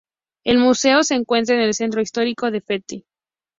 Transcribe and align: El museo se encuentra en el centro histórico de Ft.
El 0.43 0.57
museo 0.57 1.03
se 1.03 1.13
encuentra 1.13 1.55
en 1.55 1.61
el 1.61 1.75
centro 1.75 2.01
histórico 2.01 2.49
de 2.49 2.59
Ft. 2.61 3.05